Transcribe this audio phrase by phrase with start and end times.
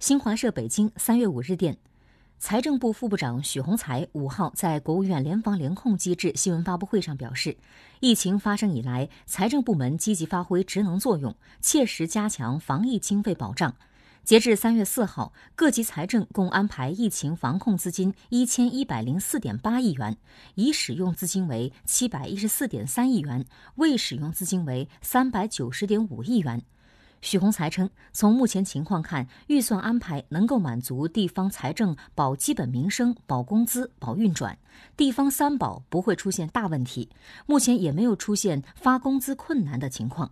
[0.00, 1.76] 新华社北京三月五日电，
[2.38, 7.58] 财政部副部长许宏才五号在国务院联防联控机制新闻发布会上表示，
[8.00, 13.76] 疫情发生以来，财政部门积极发挥职能作用，切实加强防疫经费保障。
[14.24, 20.16] 截至三月四号，各级财政共安排疫情防控资金一千一百零四点八亿元，
[20.54, 23.44] 已使用资金为七百一十四点三亿元，
[23.74, 26.62] 未使用资金为三百九十点五亿元。
[27.22, 34.58] 许宏才称，从目前情况看，预算安排能够满足地方财政保基本民生、保工资、保运转，
[34.96, 37.08] 地方三保不会出现大问题，
[37.46, 40.30] 目前也没有出现发工资困难的情况。